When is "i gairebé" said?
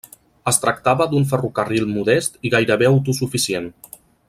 2.49-2.89